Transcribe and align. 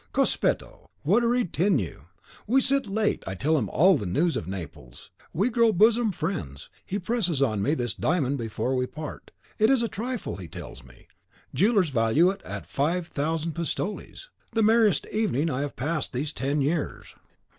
Cospetto, 0.13 0.89
what 1.03 1.23
a 1.23 1.27
retinue! 1.27 2.01
We 2.47 2.59
sit 2.59 2.87
late, 2.87 3.21
I 3.27 3.35
tell 3.35 3.55
him 3.55 3.69
all 3.69 3.95
the 3.97 4.07
news 4.07 4.35
of 4.35 4.47
Naples; 4.47 5.11
we 5.31 5.51
grow 5.51 5.71
bosom 5.71 6.11
friends; 6.11 6.71
he 6.83 6.97
presses 6.97 7.39
on 7.39 7.61
me 7.61 7.75
this 7.75 7.93
diamond 7.93 8.39
before 8.39 8.75
we 8.75 8.87
part, 8.87 9.29
is 9.59 9.83
a 9.83 9.87
trifle, 9.87 10.37
he 10.37 10.47
tells 10.47 10.83
me: 10.83 11.05
the 11.51 11.57
jewellers 11.59 11.89
value 11.89 12.31
it 12.31 12.41
at 12.43 12.65
5000 12.65 13.53
pistoles! 13.53 14.31
the 14.53 14.63
merriest 14.63 15.05
evening 15.11 15.51
I 15.51 15.61
have 15.61 15.75
passed 15.75 16.13
these 16.13 16.33
ten 16.33 16.61
years." 16.61 17.13